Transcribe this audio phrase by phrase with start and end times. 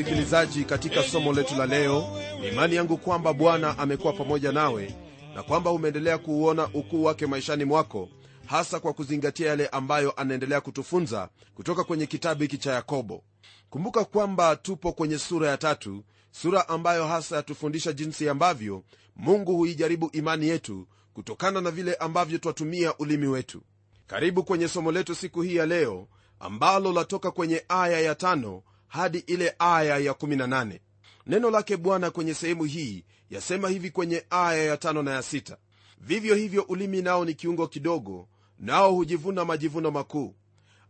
[0.00, 2.04] msikilizaji katika somo letu la leo
[2.40, 4.94] ni imani yangu kwamba bwana amekuwa pamoja nawe
[5.34, 8.08] na kwamba umeendelea kuuona ukuu wake maishani mwako
[8.46, 13.22] hasa kwa kuzingatia yale ambayo anaendelea kutufunza kutoka kwenye kitabu hiki cha yakobo.
[13.70, 18.82] Kumbuka kwamba tupo kwenye sura ya tatu sura ambayo hasa yatufundisha jinsi ambavyo
[19.16, 23.62] mungu huijaribu imani yetu kutokana na vile ambavyo twatumia ulimi wetu.
[24.06, 29.18] Karibu kwenye somo letu siku hii ya leo ambalo latoka kwenye aya ya tano hadi
[29.18, 30.78] ile aya ya 18
[31.26, 35.56] neno lake bwana kwenye sehemu hii yasema hivi kwenye aya ya tano na ya sita.
[36.00, 40.34] Vivyo hivyo ulimi nao ni kiungo kidogo nao hujivuna majivuno makuu.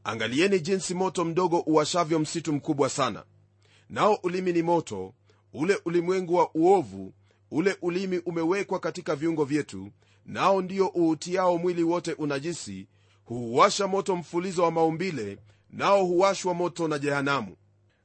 [0.05, 3.25] Angalieni jinsi moto mdogo uwashavyo msitu mkubwa sana.
[3.89, 5.15] Nao ulimi ni moto
[5.53, 7.15] ule ulimwengu wa uovu
[7.51, 9.91] ule ulimi umewekwa katika viungo vyetu
[10.27, 12.87] nao ndio uutiao mwili wote unajisi
[13.25, 15.39] huuwasha moto mfulizo wa maumbile
[15.71, 17.57] nao huwashwa moto na jehanamu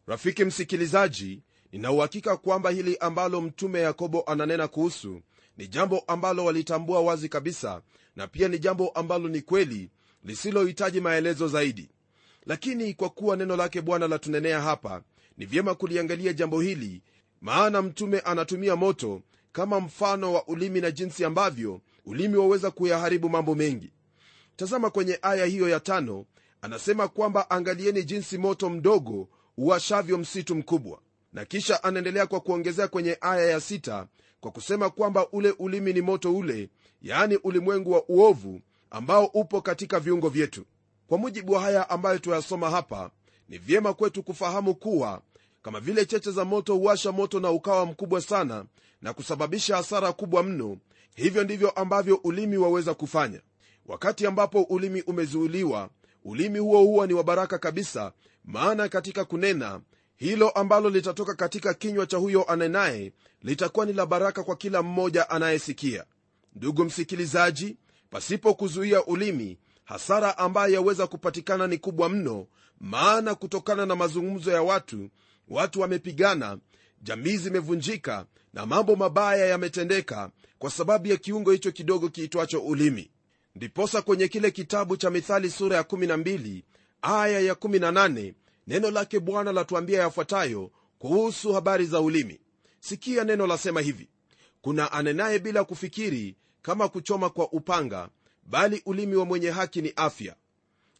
[0.07, 5.21] rafiki msikilizaji ninauhakika kwamba hili ambalo mtume yakobo ananena kuhusu
[5.57, 7.81] ni jambo ambalo walitambua wazi kabisa
[8.15, 9.89] na pia ni jambo ambalo ni kweli
[10.23, 11.89] lisilohitaji maelezo zaidi.
[12.45, 15.01] Lakini kwa kuwa neno lake bwana latunenea hapa
[15.37, 17.01] ni vyema kuliangalia jambo hili
[17.41, 23.55] maana mtume anatumia moto kama mfano wa ulimi na jinsi ambavyo ulimi waweza kuyaharibu mambo
[23.55, 23.91] mengi.
[24.55, 26.25] Tazama kwenye aya hiyo ya tano
[26.61, 30.99] anasema kwamba angalieni jinsi moto mdogo uwashavyo msitu mkubwa.
[31.33, 34.07] Na kisha anaendelea kwa kuongezea kwenye aya ya sita
[34.39, 36.69] kwa kusema kwamba ule ulimi ni moto ule
[37.01, 38.61] yaani ulimwengu wa uovu
[38.91, 40.65] ambao upo katika viungo vyetu.
[41.07, 43.11] Kwa mujibu wa haya ambayo tuyasoma hapa
[43.49, 45.21] ni vyema kwetu kufahamu kuwa
[45.61, 48.65] kama vile cheche za moto huwasha moto na ukawa mkubwa sana
[49.01, 50.77] na kusababisha hasara kubwa mno
[51.15, 53.41] hivyo ndivyo ambavyo ulimi waweza kufanya.
[53.85, 55.89] Wakati ambapo ulimi umezuuliwa
[56.25, 58.11] ulimi huo huwa ni wa baraka kabisa
[58.45, 59.81] maana katika kunena
[60.15, 65.29] hilo ambalo litatoka katika kinywa cha huyo anenaye litakuwa ni la baraka kwa kila mmoja
[65.29, 66.05] anayesikia.
[66.55, 67.77] Ndugu msikilizaji
[68.09, 72.47] pasipo kuzuia ulimi hasara ambayo yaweza kupatikana ni kubwa mno
[72.79, 75.09] maana kutokana na mazungumzo ya watu
[75.47, 76.57] watu wamepigana
[77.01, 80.29] jamii zimevunjika na mambo mabaya yametendeka
[80.59, 83.11] kwa sababu ya kiungo hicho kidogo kiitwacho ulimi.
[83.55, 86.63] Ndiposa kwenye kile kitabu cha mithali sura ya 12
[87.05, 88.33] aya ya 18
[88.67, 92.39] neno lake bwana latuambia yafuatayo kuhusu habari za ulimi.
[92.79, 94.09] Sikia neno lasema hivi
[94.61, 98.09] kuna anenaye bila kufikiri kama kuchoma kwa upanga
[98.45, 100.35] bali ulimi wa mwenye haki ni afya.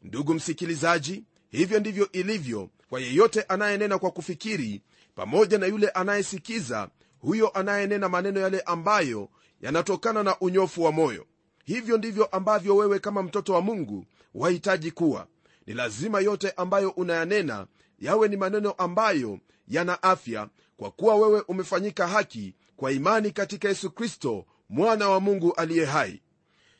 [0.01, 4.81] Ndugu msikilizaji hivyo ndivyo ilivyo kwa yeyote anayenena kwa kufikiri
[5.15, 6.89] pamoja na yule anayesikiza
[7.19, 9.29] huyo anayenena maneno yale ambayo
[9.61, 11.25] yanatokana na unyofu wa moyo.
[11.65, 15.27] Hivyo ndivyo ambavyo wewe kama mtoto wa mungu wahitaji kuwa
[15.67, 17.67] ni lazima yote ambayo unayanena
[17.99, 23.91] yawe ni maneno ambayo yana afya kwa kuwa wewe umefanyika haki kwa imani katika yesu
[23.91, 26.21] kristo mwana wa mungu aliye hai.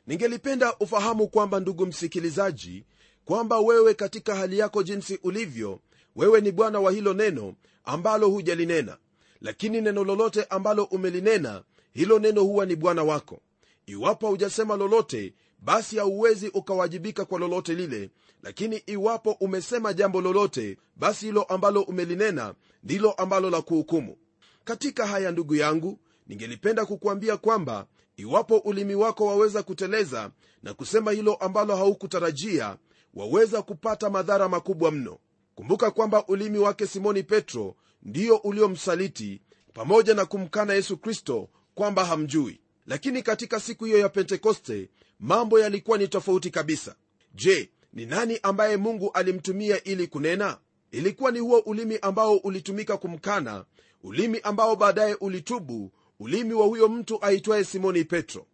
[0.08, 2.86] Ningelipenda ufahamu kwamba ndugu msikilizaji
[3.26, 5.80] kwamba wewe katika hali yako jinsi ulivyo
[6.16, 8.98] wewe ni bwana wa hilo neno ambalo hujalinena.
[9.42, 11.64] Lakini neno lolote ambalo umelinena
[11.94, 13.40] hilo neno huwa ni bwana wako.
[13.86, 15.34] Iwapo hujasema lolote
[15.66, 18.10] basi hauwezi ukawajibika kwa lolote lile.
[18.44, 22.54] Lakini iwapo umesema jambo lolote basi hilo ambalo umelinena
[22.84, 24.18] ndilo ambalo la kuhukumu.
[24.64, 30.32] Katika haya ndugu yangu ningelipenda kukuambia kwamba iwapo ulimi wako waweza kuteleza
[30.64, 32.78] na kusema hilo ambalo haukutarajia
[33.14, 35.18] waweza kupata madhara makubwa mno.
[35.56, 39.42] Kumbuka kwamba ulimi wake simoni petro ndiyo uliomsaliti
[39.74, 42.60] pamoja na kumkana yesu kristo kwamba hamjui.
[42.88, 44.90] Lakini katika siku hiyo ya pentekoste
[45.20, 46.96] mambo yalikuwa ni tofauti kabisa.
[47.34, 50.58] Je ni nani ambaye mungu alimtumia ili kunena?
[50.92, 53.66] Ilikuwa ni huo ulimi ambao ulitumika kumkana
[54.04, 58.46] ulimi ambao baadaye ulitubu ulimi wa huyo mtu aitwaye simoni petro.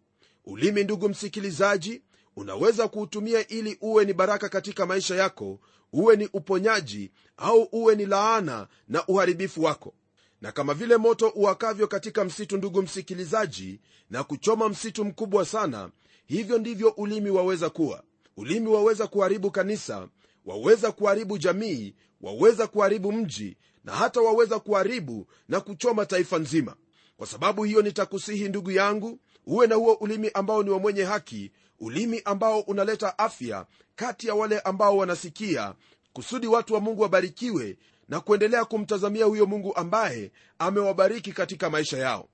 [0.44, 2.02] Ulimi ndugu msikilizaji
[2.36, 5.60] unaweza kuutumia ili uwe ni baraka katika maisha yako
[5.92, 9.94] uwe ni uponyaji au uwe ni laana na uharibifu wako.
[10.40, 13.80] Na kama vile moto uwakavyo katika msitu ndugu msikilizaji
[14.10, 15.90] na kuchoma msitu mkubwa sana
[16.32, 18.02] hivyo ndivyo ulimi waweza kuwa.
[18.36, 20.08] Ulimi waweza kuharibu kanisa
[20.44, 26.76] waweza kuharibu jamii waweza kuharibu mji na hata waweza kuharibu na kuchoma taifa nzima.
[27.16, 31.52] Kwa sababu hiyo nitakusihi ndugu yangu uwe na huo ulimi ambao ni wa mwenye haki
[31.80, 35.74] ulimi ambao unaleta afya kati ya wale ambao wanasikia
[36.12, 42.28] kusudi watu wa mungu wabarikiwe na kuendelea kumtazamia huyo mungu ambaye amewabariki katika maisha yao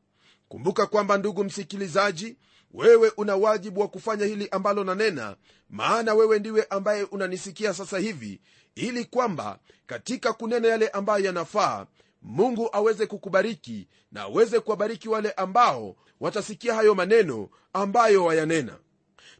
[0.48, 2.36] kumbuka kwamba ndugu msikilizaji
[2.74, 5.36] wewe una wajibu wa kufanya hili ambalo nanena
[5.70, 8.40] maana wewe ndiwe ambaye unanisikia sasa hivi
[8.74, 11.86] ili kwamba katika kunena yale ambayo yanafaa
[12.22, 18.78] mungu aweze kukubariki na aweze kuwabariki wale ambao watasikia hayo maneno ambayo wayanena.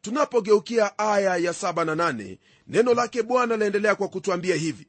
[0.00, 4.86] Tunapogeukia aya ya 7 na 8 neno lake bwana laendelea kwa kutwambia hivi.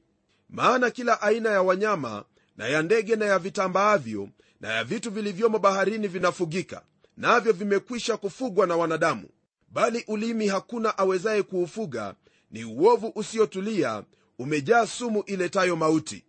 [0.49, 2.25] Maana kila aina ya wanyama
[2.57, 6.81] na ya ndege na ya vitambaavyo na vitu vilivyomo baharini vinafugika
[7.17, 9.29] navyo vimekwisha kufugwa na wanadamu.
[9.69, 12.15] Bali ulimi hakuna awezaye kuufuga
[12.51, 14.03] ni uovu usiotulia
[14.39, 16.25] umejaa sumu iletayo mauti.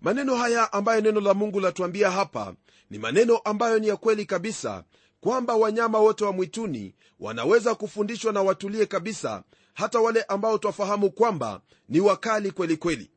[0.00, 2.54] Maneno haya ambayo neno la mungu latuambia hapa
[2.90, 4.84] ni maneno ambayo ni ya kweli kabisa
[5.20, 9.42] kwamba wanyama wote wa mwituni wanaweza kufundishwa na watulie kabisa
[9.74, 13.10] hata wale ambao twafahamu kwamba ni wakali kweli kweli.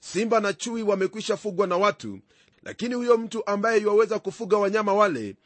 [0.00, 2.18] Simba na chui wamekwisha fugwa na watu
[2.62, 5.36] lakini huyo mtu ambaye yuwaweza kufuga wanyama wale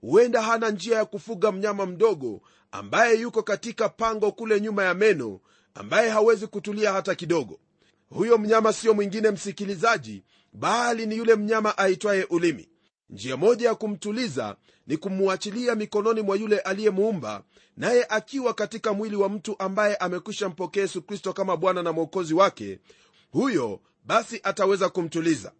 [0.00, 2.42] huenda hana njia ya kufuga mnyama mdogo
[2.72, 5.40] ambaye yuko katika pango kule nyuma ya meno
[5.74, 7.60] ambaye hawezi kutulia hata kidogo.
[8.08, 12.68] Huyo mnyama siyo mwingine msikilizaji bali ni yule mnyama aitwaye ulimi.
[13.10, 17.42] Njia moja ya kumtuliza ni kumwachilia mikononi mwa yule aliyemuumba
[17.76, 22.34] naye akiwa katika mwili wa mtu ambaye amekwisha mpokea yesu kristo kama bwana na mwokozi
[22.34, 22.78] wake
[23.30, 25.52] huyo basi ataweza kumtuliza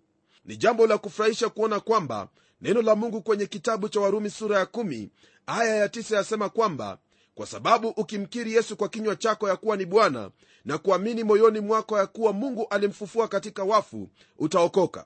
[0.44, 2.28] ni jambo la kufurahisha kuona kwamba
[2.60, 5.08] neno la mungu kwenye kitabu cha warumi sura ya 1
[5.46, 6.98] aya ya 9 yasema kwamba
[7.34, 10.30] kwa sababu ukimkiri yesu kwa kinywa chako ya kuwa ni bwana
[10.64, 14.08] na kuamini moyoni mwako ya kuwa mungu alimfufua katika wafu
[14.38, 15.04] utaokoka.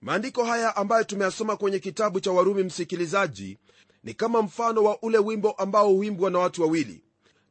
[0.00, 3.58] Maandiko haya ambayo tumeyasoma kwenye kitabu cha warumi msikilizaji
[4.04, 7.02] ni kama mfano wa ule wimbo ambao huimbwa na watu wawili.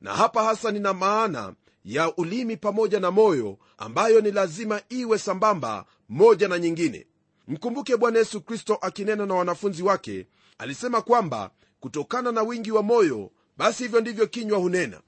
[0.02, 1.54] Na hapa hasa nina maana
[1.90, 7.08] ya ulimi pamoja na moyo ambayo ni lazima iwe sambamba moja na nyingine.
[7.48, 10.28] Mkumbuke bwana yesu kristo akinena na wanafunzi wake
[10.58, 15.02] alisema kwamba kutokana na wingi wa moyo basi hivyo ndivyo kinywa hunena.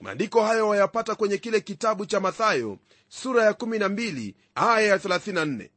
[0.00, 2.78] Maandiko hayo wayapata kwenye kile kitabu cha mathayo
[3.08, 5.68] sura ya 12 aya ya 34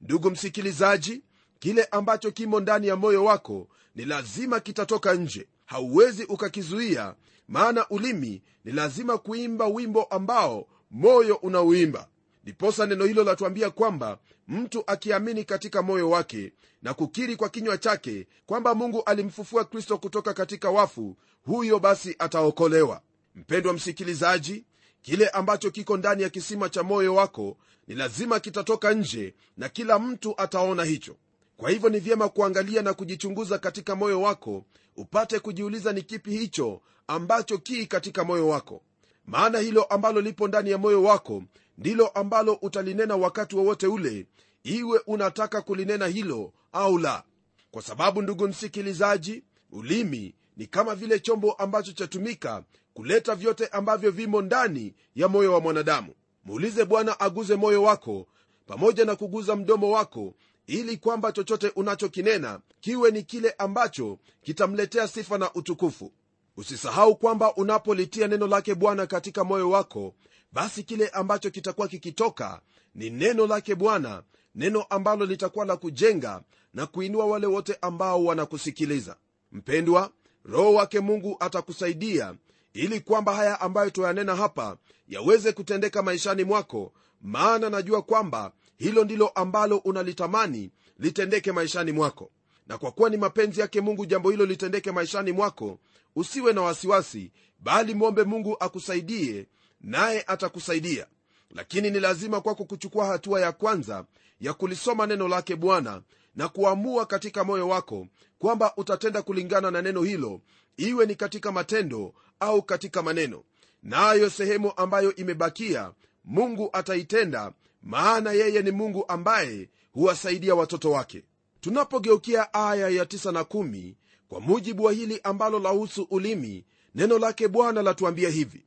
[0.00, 1.22] ndugu msikilizaji
[1.58, 7.14] kile ambacho kimo ndani ya moyo wako ni lazima kitatoka nje hauwezi ukakizuia
[7.48, 12.08] maana ulimi ni lazima kuimba wimbo ambao moyo unauimba.
[12.42, 14.18] Ndiposa neno hilo latuambia kwamba
[14.48, 16.52] mtu akiamini katika moyo wake
[16.82, 23.02] na kukiri kwa kinywa chake kwamba mungu alimfufua kristo kutoka katika wafu huyo basi ataokolewa.
[23.34, 24.64] Mpendwa msikilizaji
[25.02, 27.56] kile ambacho kiko ndani ya kisima cha moyo wako
[27.86, 31.16] ni lazima kitatoka nje na kila mtu ataona hicho
[31.56, 34.64] kwa hivyo ni vyema kuangalia na kujichunguza katika moyo wako
[34.96, 38.82] upate kujiuliza ni kipi hicho ambacho kii katika moyo wako.
[39.26, 41.42] Maana hilo ambalo lipo ndani ya moyo wako
[41.78, 44.26] ndilo ambalo utalinena wakati wowote ule
[44.62, 47.22] iwe unataka kulinena hilo au la.
[47.70, 49.42] Kwa sababu ndugu msikilizaji
[49.72, 52.62] ulimi ni kama vile chombo ambacho chatumika
[52.94, 56.14] kuleta vyote ambavyo vimo ndani ya moyo wa mwanadamu.
[56.44, 58.26] Muulize bwana aguze moyo wako
[58.66, 60.34] pamoja na kuguza mdomo wako
[60.66, 66.12] ili kwamba chochote unachokinena kiwe ni kile ambacho kitamletea sifa na utukufu.
[66.56, 70.14] Usisahau kwamba unapolitia neno lake bwana katika moyo wako
[70.52, 72.60] basi kile ambacho kitakuwa kikitoka
[72.94, 74.22] ni neno lake bwana
[74.54, 76.42] neno ambalo litakuwa la kujenga
[76.74, 79.16] na kuinua wale wote ambao wanakusikiliza.
[79.52, 80.10] Mpendwa
[80.44, 82.34] roho wake mungu atakusaidia
[82.72, 84.76] ili kwamba haya ambayo tuyanena hapa
[85.08, 86.92] yaweze kutendeka maishani mwako
[87.22, 92.30] maana najua kwamba hilo ndilo ambalo unalitamani litendeke maishani mwako.
[92.66, 95.78] Na kwa kuwa ni mapenzi yake mungu jambo hilo litendeke maishani mwako
[96.16, 99.46] usiwe na wasiwasi bali mwombe mungu akusaidie
[99.80, 101.06] naye atakusaidia.
[101.50, 104.04] Lakini ni lazima kwako kuchukua hatua ya kwanza
[104.40, 106.02] ya kulisoma neno lake bwana
[106.36, 108.06] na kuamua katika moyo wako
[108.38, 110.40] kwamba utatenda kulingana na neno hilo
[110.76, 113.42] iwe ni katika matendo au katika maneno.
[113.82, 115.92] Nayo na sehemu ambayo imebakia
[116.24, 117.52] mungu ataitenda
[117.84, 121.22] maana yeye ni mungu ambaye huwasaidia watoto wake.
[121.60, 123.94] Tunapogeukia aya ya 9 na 1
[124.28, 126.64] kwa mujibu wa hili ambalo lahusu ulimi
[126.94, 128.64] neno lake bwana latuambia hivi.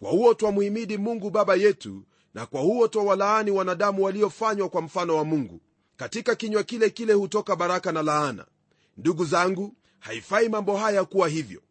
[0.00, 2.02] Kwa huo twamuhimidi mungu baba yetu
[2.34, 5.60] na kwa huo twawalaani wanadamu waliofanywa kwa mfano wa mungu.
[5.96, 8.46] Katika kinywa kile kile hutoka baraka na laana.
[8.96, 11.62] Ndugu zangu haifai mambo haya kuwa hivyo.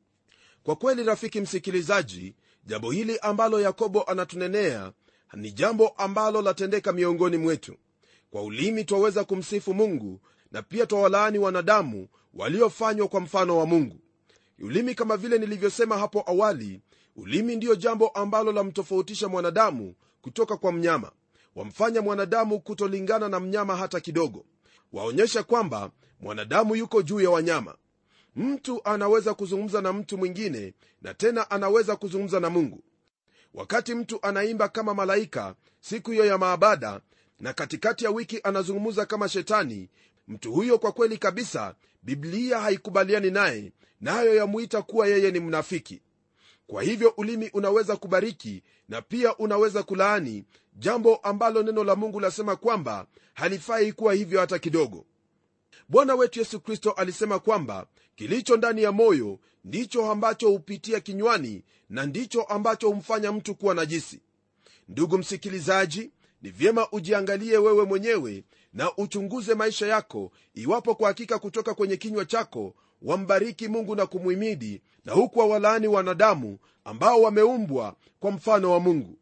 [0.63, 4.91] Kwa kweli rafiki msikilizaji jambo hili ambalo yakobo anatunenea
[5.35, 7.75] ni jambo ambalo latendeka miongoni mwetu.
[8.31, 10.19] Kwa ulimi twaweza kumsifu mungu
[10.51, 13.99] na pia twawalaani wanadamu waliofanywa kwa mfano wa mungu.
[14.59, 16.81] Ulimi kama vile nilivyosema hapo awali
[17.15, 21.11] ulimi ndiyo jambo ambalo lamtofautisha mwanadamu kutoka kwa mnyama.
[21.55, 24.45] Wamfanya mwanadamu kutolingana na mnyama hata kidogo.
[24.93, 27.75] Waonyesha kwamba mwanadamu yuko juu ya wanyama.
[28.35, 32.83] Mtu anaweza kuzungumza na mtu mwingine na tena anaweza kuzungumza na mungu
[33.55, 37.01] wakati mtu anaimba kama malaika siku hiyo ya maabada
[37.39, 39.89] na katikati ya wiki anazungumza kama shetani
[40.27, 43.71] mtu huyo kwa kweli kabisa biblia haikubaliani naye
[44.01, 46.01] nayo na yamwita kuwa yeye ni mnafiki.
[46.67, 50.43] Kwa hivyo ulimi unaweza kubariki na pia unaweza kulaani
[50.75, 55.05] jambo ambalo neno la mungu lasema kwamba halifai kuwa hivyo hata kidogo.
[55.89, 62.05] Bwana wetu yesu kristo alisema kwamba kilicho ndani ya moyo ndicho ambacho hupitia kinywani na
[62.05, 64.19] ndicho ambacho humfanya mtu kuwa najisi.
[64.87, 66.11] Ndugu msikilizaji
[66.41, 72.25] ni vyema ujiangalie wewe mwenyewe na uchunguze maisha yako iwapo kwa hakika kutoka kwenye kinywa
[72.25, 79.17] chako wambariki mungu na kumwimidi na huku wawalaani wanadamu ambao wameumbwa kwa mfano wa mungu.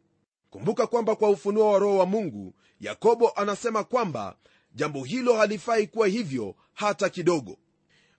[0.50, 4.36] Kumbuka kwamba kwa ufunuo wa roho wa mungu yakobo anasema kwamba
[4.74, 7.56] jambo hilo halifai kuwa hivyo hata kidogo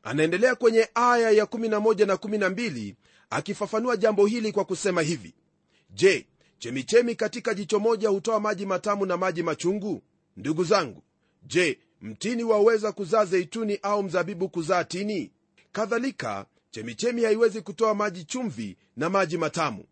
[0.05, 2.95] anaendelea kwenye aya ya 11 na 12
[3.29, 5.33] akifafanua jambo hili kwa kusema hivi.
[5.89, 6.27] Je
[6.59, 10.01] chemichemi katika jicho moja hutoa maji matamu na maji machungu?
[10.37, 11.03] Ndugu zangu
[11.43, 15.31] je mtini waweza kuzaa zeituni au mzabibu kuzaa tini?
[15.71, 19.85] Kadhalika chemichemi haiwezi kutoa maji chumvi na maji matamu.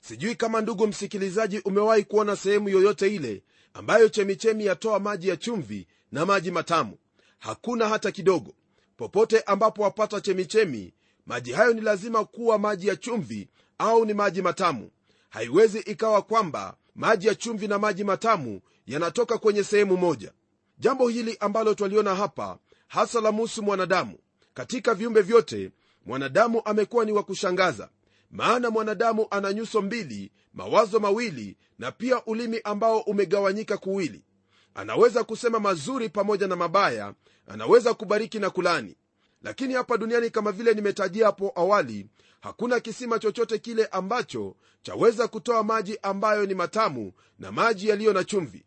[0.00, 3.42] Sijui kama ndugu msikilizaji umewahi kuona sehemu yoyote ile
[3.74, 6.96] ambayo chemichemi yatoa maji ya chumvi na maji matamu.
[7.38, 8.54] Hakuna hata kidogo
[8.98, 10.92] popote ambapo wapata chemichemi
[11.26, 14.90] maji hayo ni lazima kuwa maji ya chumvi au ni maji matamu.
[15.30, 20.32] Haiwezi ikawa kwamba maji ya chumvi na maji matamu yanatoka kwenye sehemu moja.
[20.78, 24.18] Jambo hili ambalo twaliona hapa hasa la musu mwanadamu.
[24.54, 25.70] Katika viumbe vyote
[26.06, 27.88] mwanadamu amekuwa ni wa kushangaza.
[28.30, 34.22] Maana mwanadamu ana nyuso mbili mawazo mawili na pia ulimi ambao umegawanyika kuwili
[34.74, 37.14] anaweza kusema mazuri pamoja na mabaya
[37.46, 38.96] anaweza kubariki na kulani.
[39.42, 42.06] Lakini hapa duniani kama vile nimetajia hapo awali
[42.40, 48.24] hakuna kisima chochote kile ambacho chaweza kutoa maji ambayo ni matamu na maji yaliyo na
[48.24, 48.64] chumvi.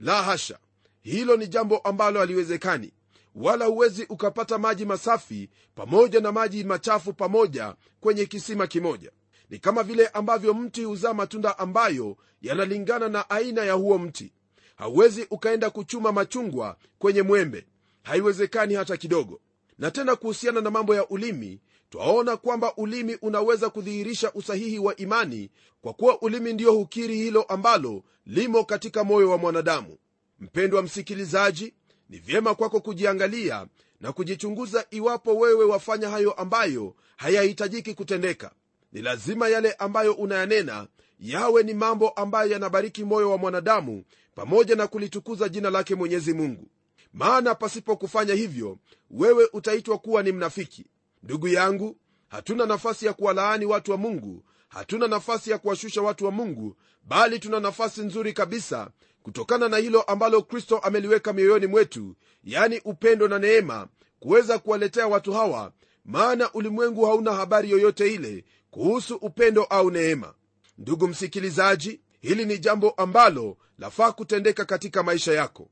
[0.00, 0.58] La hasha
[1.00, 2.92] hilo ni jambo ambalo haliwezekani.
[3.34, 9.10] Wala huwezi ukapata maji masafi pamoja na maji machafu pamoja kwenye kisima kimoja.
[9.50, 14.32] Ni kama vile ambavyo mti huzaa matunda ambayo yanalingana na aina ya huo mti
[14.76, 17.66] hauwezi ukaenda kuchuma machungwa kwenye mwembe.
[18.02, 19.40] Haiwezekani hata kidogo.
[19.78, 25.50] Na tena kuhusiana na mambo ya ulimi twaona kwamba ulimi unaweza kudhihirisha usahihi wa imani
[25.80, 29.96] kwa kuwa ulimi ndiyo hukiri hilo ambalo limo katika moyo wa mwanadamu.
[30.40, 31.74] Mpendwa msikilizaji
[32.08, 33.66] ni vyema kwako kujiangalia
[34.00, 38.50] na kujichunguza iwapo wewe wafanya hayo ambayo hayahitajiki kutendeka.
[38.92, 40.86] Ni lazima yale ambayo unayanena
[41.20, 44.04] yawe ni mambo ambayo yanabariki moyo wa mwanadamu
[44.34, 46.68] pamoja na kulitukuza jina lake mwenyezi mungu.
[47.12, 48.78] Maana pasipo kufanya hivyo
[49.10, 50.86] wewe utaitwa kuwa ni mnafiki.
[51.22, 51.96] Ndugu yangu
[52.28, 57.38] hatuna nafasi ya kuwalaani watu wa mungu hatuna nafasi ya kuwashusha watu wa mungu bali
[57.38, 58.90] tuna nafasi nzuri kabisa
[59.22, 63.88] kutokana na hilo ambalo kristo ameliweka mioyoni mwetu yani upendo na neema
[64.20, 65.72] kuweza kuwaletea watu hawa
[66.04, 70.34] maana ulimwengu hauna habari yoyote ile kuhusu upendo au neema.
[70.78, 75.68] Ndugu msikilizaji hili ni jambo ambalo lafaa kutendeka katika maisha yako.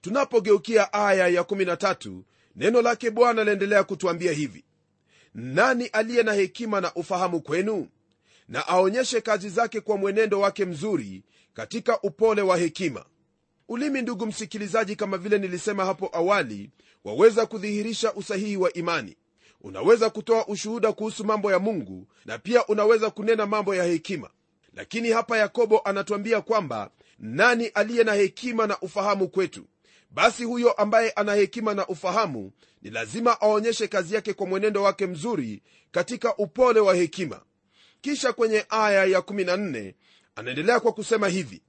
[0.00, 2.20] Tunapogeukia aya ya 13
[2.56, 4.64] neno lake bwana laendelea kutuambia hivi.
[5.34, 7.88] Nani aliye na hekima na ufahamu kwenu?
[8.48, 13.04] Na aonyeshe kazi zake kwa mwenendo wake mzuri katika upole wa hekima.
[13.68, 16.70] Ulimi ndugu msikilizaji kama vile nilisema hapo awali
[17.04, 19.16] waweza kudhihirisha usahihi wa imani.
[19.60, 24.30] Unaweza kutoa ushuhuda kuhusu mambo ya mungu na pia unaweza kunena mambo ya hekima
[24.78, 29.64] lakini hapa yakobo anatuambia kwamba nani aliye na hekima na ufahamu kwetu?
[30.10, 35.06] Basi huyo ambaye ana hekima na ufahamu ni lazima aonyeshe kazi yake kwa mwenendo wake
[35.06, 37.40] mzuri katika upole wa hekima.
[38.00, 39.94] Kisha kwenye aya ya 14
[40.36, 41.62] anaendelea kwa kusema hivi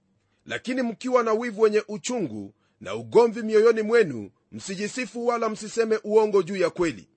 [0.45, 6.55] lakini mkiwa na wivu wenye uchungu na ugomvi mioyoni mwenu msijisifu wala msiseme uongo juu
[6.57, 7.07] ya kweli.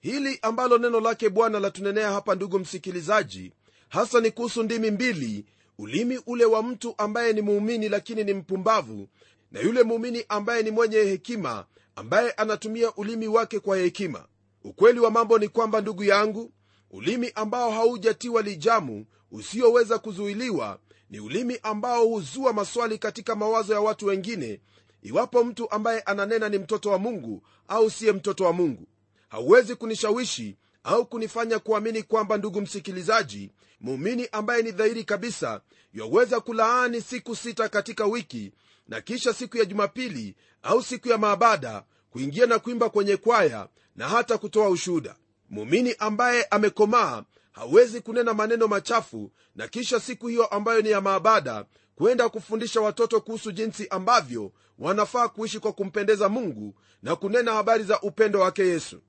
[0.00, 3.52] Hili ambalo neno lake bwana latunenea hapa ndugu msikilizaji
[3.88, 5.44] hasa ni kuhusu ndimi mbili
[5.78, 9.08] ulimi ule wa mtu ambaye ni muumini lakini ni mpumbavu
[9.52, 11.66] na yule muumini ambaye ni mwenye hekima
[11.96, 14.26] ambaye anatumia ulimi wake kwa hekima.
[14.64, 16.52] Ukweli wa mambo ni kwamba ndugu yangu
[16.90, 20.78] ulimi ambao haujatiwa lijamu usioweza kuzuiliwa
[21.10, 24.60] ni ulimi ambao huzua maswali katika mawazo ya watu wengine
[25.02, 28.86] iwapo mtu ambaye ananena ni mtoto wa mungu au siye mtoto wa mungu.
[29.28, 33.50] Hauwezi kunishawishi au kunifanya kuamini kwamba ndugu msikilizaji
[33.80, 35.60] muumini ambaye ni dhahiri kabisa
[35.94, 38.52] yaweza kulaani siku sita katika wiki
[38.88, 44.08] na kisha siku ya jumapili au siku ya maabada kuingia na kuimba kwenye kwaya na
[44.08, 45.16] hata kutoa ushuda
[45.50, 51.64] muumini ambaye amekomaa hawezi kunena maneno machafu na kisha siku hiyo ambayo ni ya maabada
[51.96, 58.00] kwenda kufundisha watoto kuhusu jinsi ambavyo wanafaa kuishi kwa kumpendeza mungu na kunena habari za
[58.00, 59.00] upendo wake yesu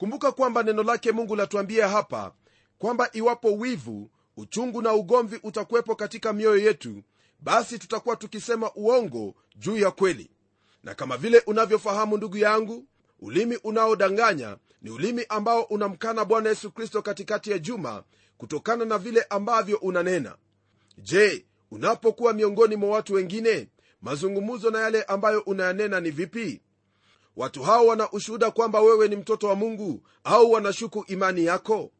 [0.00, 2.32] kumbuka kwamba neno lake mungu latuambia hapa
[2.78, 7.02] kwamba iwapo wivu uchungu na ugomvi utakuwepo katika mioyo yetu
[7.40, 10.30] basi tutakuwa tukisema uongo juu ya kweli.
[10.84, 12.84] Na kama vile unavyofahamu ndugu yangu
[13.20, 18.02] ulimi unaodanganya ni ulimi ambao unamkana bwana yesu kristo katikati ya juma
[18.38, 20.36] kutokana na vile ambavyo unanena.
[20.98, 23.68] Je unapokuwa miongoni mwa watu wengine
[24.02, 26.60] mazungumzo na yale ambayo unayanena ni vipi
[27.36, 31.90] watu hao wana ushuhuda kwamba wewe ni mtoto wa mungu au wanashuku imani yako?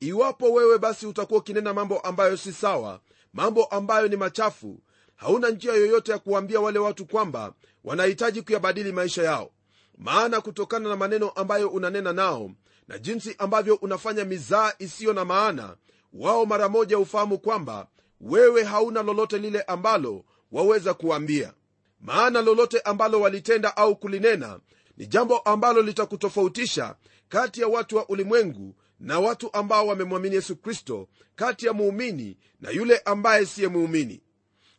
[0.00, 3.00] Iwapo wewe basi utakuwa ukinena mambo ambayo si sawa
[3.32, 4.80] mambo ambayo ni machafu
[5.16, 7.52] hauna njia yoyote ya kuwaambia wale watu kwamba
[7.84, 9.50] wanahitaji kuyabadili maisha yao.
[9.98, 12.50] Maana kutokana na maneno ambayo unanena nao
[12.88, 15.76] na jinsi ambavyo unafanya mizaa isiyo na maana
[16.12, 17.86] wao mara moja hufahamu kwamba
[18.20, 21.52] wewe hauna lolote lile ambalo waweza kuambia
[22.00, 24.60] maana lolote ambalo walitenda au kulinena
[24.96, 26.96] ni jambo ambalo litakutofautisha
[27.28, 32.70] kati ya watu wa ulimwengu na watu ambao wamemwamini yesu kristo kati ya muumini na
[32.70, 34.22] yule ambaye siye muumini.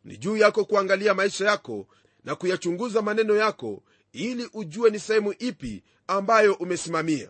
[0.04, 1.88] Ni juu yako kuangalia maisha yako
[2.24, 7.30] na kuyachunguza maneno yako ili ujue ni sehemu ipi ambayo umesimamia.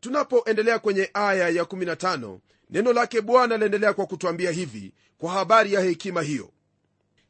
[0.00, 2.38] Tunapoendelea kwenye aya ya 15
[2.70, 6.50] neno lake bwana laendelea kwa kutwambia hivi kwa habari ya hekima hiyo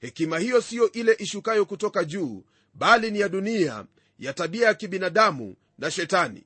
[0.01, 3.85] hekima hiyo siyo ile ishukayo kutoka juu bali ni ya dunia
[4.19, 6.45] ya tabia ya kibinadamu na shetani.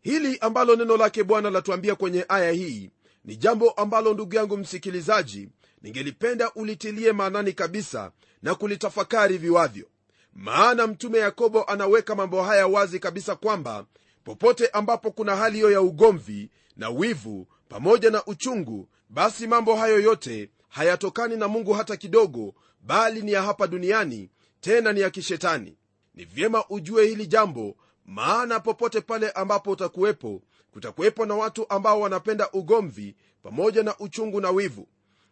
[0.00, 2.90] Hili ambalo neno lake bwana latuambia kwenye aya hii
[3.24, 5.48] ni jambo ambalo ndugu yangu msikilizaji
[5.82, 9.86] ningelipenda ulitilie maanani kabisa na kulitafakari viwavyo.
[10.34, 13.86] Maana mtume yakobo anaweka mambo haya wazi kabisa kwamba
[14.24, 20.00] popote ambapo kuna hali hiyo ya ugomvi na wivu pamoja na uchungu basi mambo hayo
[20.00, 24.30] yote hayatokani na mungu hata kidogo bali ni ya hapa duniani
[24.60, 25.76] tena ni ya kishetani.
[26.14, 32.50] Ni vyema ujue hili jambo maana popote pale ambapo utakuwepo kutakuwepo na watu ambao wanapenda
[32.52, 34.88] ugomvi pamoja na uchungu na wivu.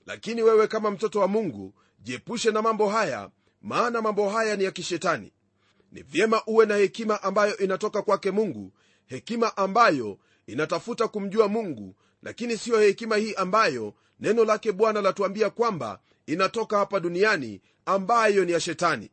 [0.07, 3.31] Lakini wewe kama mtoto wa mungu jiepushe na mambo haya
[3.63, 5.33] maana mambo haya ni ya kishetani.
[5.93, 8.73] Ni vyema uwe na hekima ambayo inatoka kwake mungu
[9.07, 16.01] hekima ambayo inatafuta kumjua mungu lakini siyo hekima hii ambayo neno lake bwana latuambia kwamba
[16.27, 19.11] inatoka hapa duniani ambayo ni ya shetani.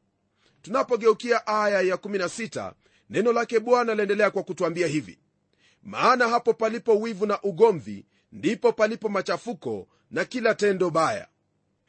[0.62, 2.74] Tunapogeukia aya ya 16
[3.10, 5.20] neno lake bwana laendelea kwa kutwambia hivi.
[5.84, 11.28] Maana hapo palipo wivu na ugomvi ndipo palipo machafuko na kila tendo baya.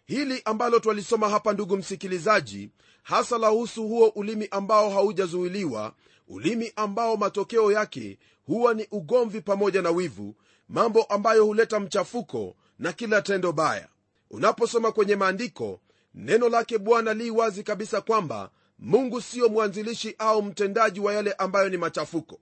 [0.07, 2.71] Hili ambalo twalisoma hapa ndugu msikilizaji
[3.03, 5.95] hasa lahusu huo ulimi ambao haujazuiliwa
[6.29, 10.35] ulimi ambao matokeo yake huwa ni ugomvi pamoja na wivu
[10.69, 13.89] mambo ambayo huleta mchafuko na kila tendo baya.
[14.31, 15.81] Unaposoma kwenye maandiko
[16.15, 21.69] neno lake bwana li wazi kabisa kwamba mungu siyo mwanzilishi au mtendaji wa yale ambayo
[21.69, 22.41] ni machafuko.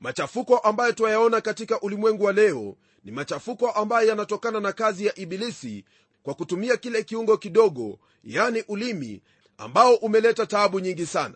[0.00, 5.84] Machafuko ambayo twayaona katika ulimwengu wa leo ni machafuko ambayo yanatokana na kazi ya ibilisi
[6.22, 9.22] kwa kutumia kile kiungo kidogo yani ulimi
[9.58, 11.34] ambao umeleta taabu nyingi sana.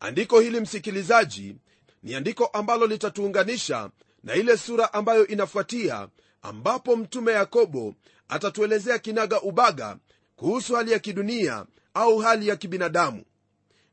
[0.00, 1.56] Andiko hili msikilizaji
[2.02, 3.90] ni andiko ambalo litatuunganisha
[4.24, 6.08] na ile sura ambayo inafuatia
[6.46, 7.94] ambapo mtume yakobo
[8.28, 9.96] atatuelezea kinaga ubaga
[10.36, 13.24] kuhusu hali ya kidunia au hali ya kibinadamu.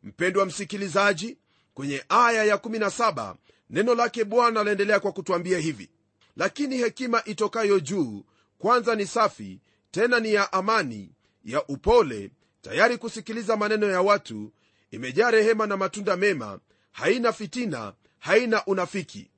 [0.04, 1.38] Mpendwa msikilizaji
[1.74, 3.36] kwenye aya ya17
[3.70, 5.90] neno lake bwana laendelea kwa kutwambia hivi.
[6.38, 8.24] Lakini hekima itokayo juu
[8.60, 9.60] kwanza ni safi
[9.92, 11.12] tena ni ya amani
[11.46, 14.52] ya upole tayari kusikiliza maneno ya watu
[14.92, 16.60] imejaa rehema na matunda mema
[16.92, 19.32] haina fitina haina unafiki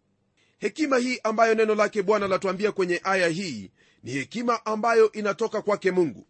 [0.58, 3.72] hekima hii ambayo neno lake bwana latuambia kwenye aya hii
[4.04, 6.28] ni hekima ambayo inatoka kwake mungu.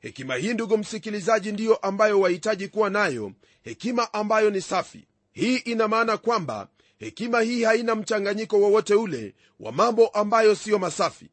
[0.00, 3.32] Hekima hii ndugu msikilizaji ndiyo ambayo wahitaji kuwa nayo.
[3.62, 5.06] Hekima ambayo ni safi.
[5.32, 11.30] Hii ina maana kwamba hekima hii haina mchanganyiko wowote ule wa mambo ambayo siyo masafi.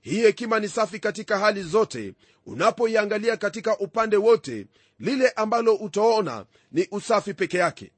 [0.00, 2.14] Hii hekima ni safi katika hali zote.
[2.46, 4.66] Unapoiangalia katika upande wote
[4.98, 7.90] lile ambalo utaona ni usafi peke yake.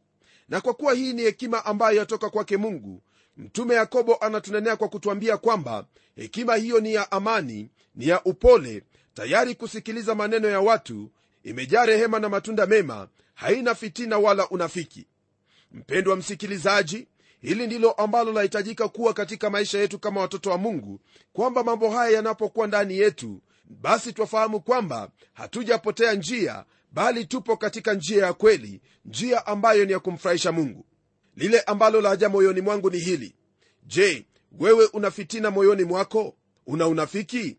[0.48, 3.02] Na kwa kuwa hii ni hekima ambayo yatoka kwake mungu
[3.36, 8.82] mtume yakobo anatunenea kwa kutwambia kwamba hekima hiyo ni ya amani ni ya upole
[9.14, 11.10] tayari kusikiliza maneno ya watu
[11.44, 15.06] imejaa rehema na matunda mema haina fitina wala unafiki.
[15.72, 17.06] Mpendwa msikilizaji
[17.40, 21.00] hili ndilo ambalo lahitajika kuwa katika maisha yetu kama watoto wa mungu
[21.32, 28.26] kwamba mambo haya yanapokuwa ndani yetu basi twafahamu kwamba hatujapotea njia bali tupo katika njia
[28.26, 30.86] ya kweli njia ambayo ni ya kumfurahisha mungu
[31.36, 33.34] lile ambalo laja moyoni mwangu ni hili.
[33.86, 34.26] Je
[34.58, 36.36] wewe una fitina moyoni mwako?
[36.66, 37.56] Una unafiki?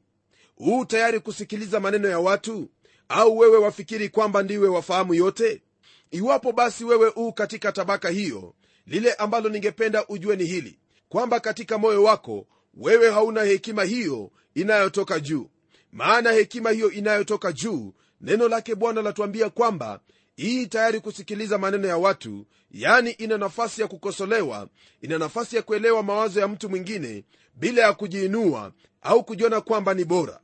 [0.56, 2.70] Huu tayari kusikiliza maneno ya watu?
[3.10, 5.62] Au wewe wafikiri kwamba ndiwe wafahamu yote?
[6.12, 8.54] Iwapo basi wewe huu katika tabaka hiyo
[8.86, 15.20] lile ambalo ningependa ujue ni hili kwamba katika moyo wako wewe hauna hekima hiyo inayotoka
[15.20, 15.50] juu.
[15.92, 20.00] Maana hekima hiyo inayotoka juu neno lake bwana latuambia kwamba
[20.38, 24.68] hii tayari kusikiliza maneno ya watu yani ina nafasi ya kukosolewa
[25.02, 27.24] ina nafasi ya kuelewa mawazo ya mtu mwingine
[27.56, 28.72] bila ya kujiinua
[29.02, 30.40] au kujiona kwamba ni bora.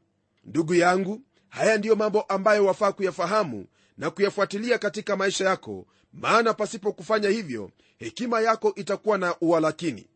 [0.45, 3.65] Ndugu yangu haya ndiyo mambo ambayo wafaa kuyafahamu
[3.97, 10.08] na kuyafuatilia katika maisha yako maana pasipo kufanya hivyo hekima yako itakuwa na uwalakini.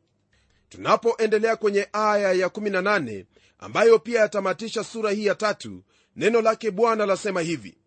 [0.70, 3.26] Tunapoendelea kwenye aya ya 18
[3.60, 5.84] ambayo pia yatamatisha sura hii ya tatu
[6.16, 7.78] neno lake bwana lasema hivi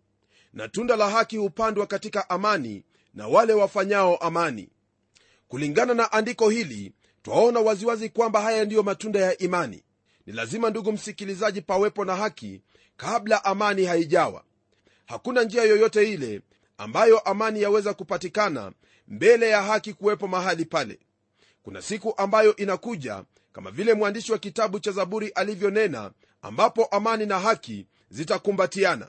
[0.52, 2.84] na tunda la haki hupandwa katika amani
[3.14, 4.68] na wale wafanyao amani.
[5.48, 9.82] Kulingana na andiko hili twaona waziwazi kwamba haya ndiyo matunda ya imani.
[10.26, 12.62] Ni lazima ndugu msikilizaji pawepo na haki
[12.96, 14.44] kabla amani haijawa.
[15.06, 16.40] Hakuna njia yoyote ile
[16.78, 18.72] ambayo amani yaweza kupatikana
[19.08, 20.98] mbele ya haki kuwepo mahali pale.
[21.62, 26.10] Kuna siku ambayo inakuja kama vile mwandishi wa kitabu cha zaburi alivyonena
[26.42, 29.08] ambapo amani na haki zitakumbatiana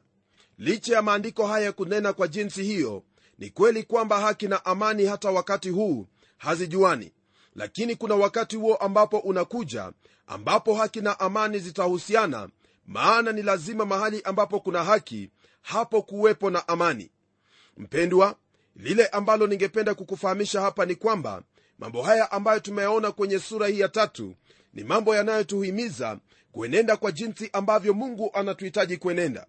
[0.62, 3.04] licha ya maandiko haya kunena kwa jinsi hiyo
[3.40, 7.12] ni kweli kwamba haki na amani hata wakati huu hazijuani.
[7.56, 9.92] Lakini kuna wakati huo ambapo unakuja
[10.28, 12.50] ambapo haki na amani zitahusiana
[12.88, 15.30] maana ni lazima mahali ambapo kuna haki
[15.62, 17.12] hapo kuwepo na amani.
[17.78, 18.36] Mpendwa
[18.76, 21.44] lile ambalo ningependa kukufahamisha hapa ni kwamba
[21.80, 24.36] mambo haya ambayo tumeyaona kwenye sura hii ya tatu
[24.74, 26.18] ni mambo yanayotuhimiza
[26.52, 29.46] kuenenda kwa jinsi ambavyo mungu anatuhitaji kuenenda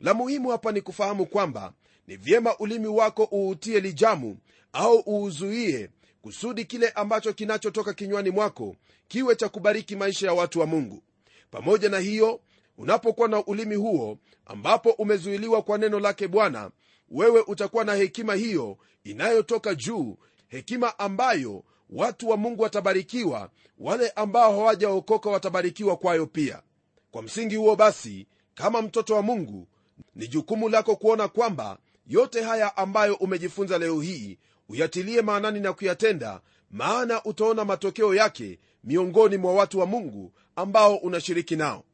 [0.00, 1.72] la muhimu hapa ni kufahamu kwamba
[2.06, 4.36] ni vyema ulimi wako uutie lijamu
[4.72, 5.90] au uuzuie
[6.22, 8.76] kusudi kile ambacho kinachotoka kinywani mwako
[9.08, 11.02] kiwe cha kubariki maisha ya watu wa mungu.
[11.50, 12.40] Pamoja na hiyo
[12.78, 16.70] unapokuwa na ulimi huo ambapo umezuiliwa kwa neno lake bwana
[17.10, 20.16] wewe utakuwa na hekima hiyo inayotoka juu
[20.48, 26.62] hekima ambayo watu wa mungu watabarikiwa wale ambao hawajaokoka watabarikiwa kwayo pia.
[27.10, 29.68] Kwa msingi huo basi kama mtoto wa mungu
[30.14, 36.40] ni jukumu lako kuona kwamba yote haya ambayo umejifunza leo hii uyatilie maanani na kuyatenda
[36.70, 41.84] maana utaona matokeo yake miongoni mwa watu wa mungu ambao unashiriki nao.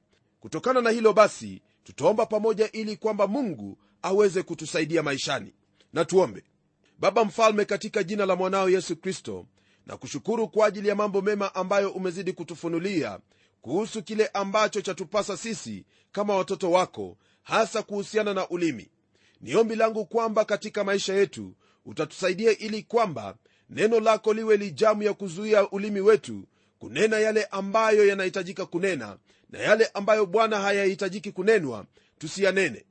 [0.40, 5.52] Kutokana na hilo basi tutaomba pamoja ili kwamba mungu aweze kutusaidia maishani.
[5.92, 6.44] Na tuombe.
[6.98, 9.46] Baba mfalme katika jina la mwanao yesu kristo
[9.86, 13.18] na kushukuru kwa ajili ya mambo mema ambayo umezidi kutufunulia
[13.62, 18.90] kuhusu kile ambacho chatupasa sisi kama watoto wako hasa kuhusiana na ulimi.
[19.40, 23.36] Ni ombi langu kwamba katika maisha yetu utatusaidia ili kwamba
[23.70, 26.44] neno lako liwe lijamu ya kuzuia ulimi wetu
[26.78, 29.18] kunena yale ambayo yanahitajika kunena
[29.50, 31.86] na yale ambayo bwana hayahitajiki kunenwa
[32.18, 32.84] tusiyanene.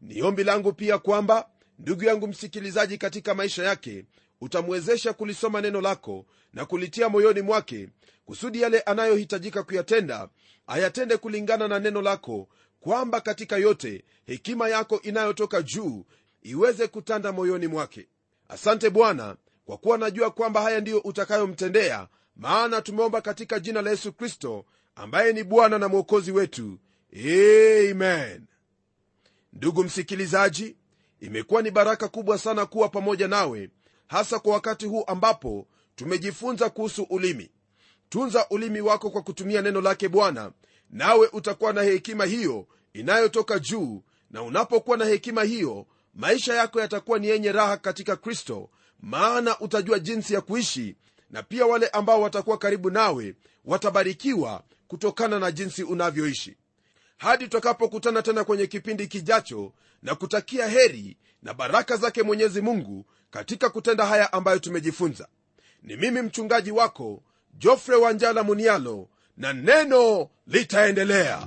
[0.00, 4.04] Ni ombi langu pia kwamba ndugu yangu msikilizaji katika maisha yake
[4.40, 7.88] utamwezesha kulisoma neno lako na kulitia moyoni mwake
[8.24, 10.28] kusudi yale anayohitajika kuyatenda
[10.66, 12.48] ayatende kulingana na neno lako
[12.82, 16.04] kwamba katika yote hekima yako inayotoka juu
[16.42, 18.08] iweze kutanda moyoni mwake.
[18.48, 24.12] Asante bwana kwa kuwa najua kwamba haya ndiyo utakayomtendea maana tumeomba katika jina la yesu
[24.12, 24.64] kristo
[24.94, 26.78] ambaye ni bwana na mwokozi wetu.
[27.16, 28.46] Amen.
[29.52, 30.76] Ndugu msikilizaji
[31.20, 33.70] imekuwa ni baraka kubwa sana kuwa pamoja nawe
[34.06, 35.66] hasa kwa wakati huu ambapo
[35.96, 37.50] tumejifunza kuhusu ulimi.
[38.08, 40.52] Tunza ulimi wako kwa kutumia neno lake bwana
[40.92, 47.18] nawe utakuwa na hekima hiyo inayotoka juu na unapokuwa na hekima hiyo maisha yako yatakuwa
[47.18, 50.96] ni yenye raha katika kristo maana utajua jinsi ya kuishi
[51.30, 56.56] na pia wale ambao watakuwa karibu nawe watabarikiwa kutokana na jinsi unavyoishi.
[57.18, 63.70] Hadi tutakapokutana tena kwenye kipindi kijacho na kutakia heri na baraka zake mwenyezi mungu katika
[63.70, 65.28] kutenda haya ambayo tumejifunza.
[65.82, 67.22] Ni mimi mchungaji wako
[67.54, 71.46] jofre wanjala munialo na neno litaendelea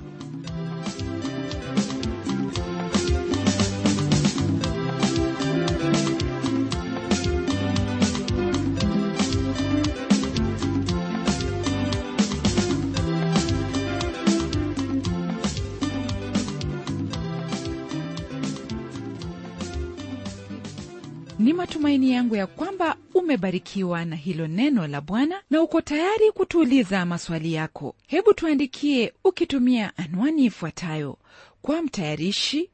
[21.46, 27.06] ni matumaini yangu ya kwamba umebarikiwa na hilo neno la Bwana na uko tayari kutuuliza
[27.06, 27.94] maswali yako.
[28.06, 31.18] Hebu tuandikie ukitumia anwani ifuatayo:
[31.62, 32.70] kwa mtayarishi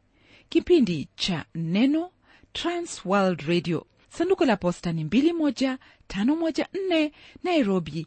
[0.48, 2.10] kipindi cha Neno,
[2.52, 7.10] Trans World Radio, sanduku la posta ni 21514
[7.44, 8.06] Nairobi,